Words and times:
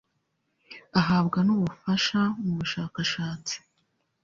ahabwa 0.99 1.39
n 1.47 1.49
ubufasha 1.55 2.19
mu 2.43 2.51
bushakashatsi 2.59 3.55